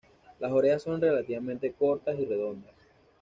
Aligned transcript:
Las 0.39 0.51
orejas 0.51 0.81
son 0.81 0.99
relativamente 0.99 1.73
cortas 1.73 2.17
y 2.17 2.25
redondeadas. 2.25 2.75